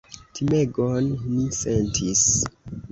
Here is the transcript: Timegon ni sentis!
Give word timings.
Timegon 0.37 1.07
ni 1.35 1.45
sentis! 1.61 2.29